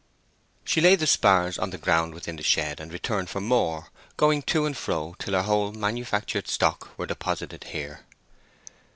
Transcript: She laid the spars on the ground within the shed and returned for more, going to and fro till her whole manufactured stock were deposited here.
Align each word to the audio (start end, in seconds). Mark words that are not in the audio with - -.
She 0.65 0.81
laid 0.81 0.99
the 0.99 1.05
spars 1.05 1.59
on 1.59 1.69
the 1.69 1.77
ground 1.77 2.15
within 2.15 2.35
the 2.37 2.41
shed 2.41 2.79
and 2.79 2.91
returned 2.91 3.29
for 3.29 3.39
more, 3.39 3.89
going 4.17 4.41
to 4.49 4.65
and 4.65 4.75
fro 4.75 5.15
till 5.19 5.35
her 5.35 5.43
whole 5.43 5.73
manufactured 5.73 6.47
stock 6.47 6.97
were 6.97 7.05
deposited 7.05 7.65
here. 7.65 8.03